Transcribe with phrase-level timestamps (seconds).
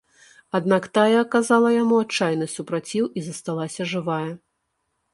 [0.59, 4.29] Аднак тая аказала яму адчайны супраціў і засталася жывая.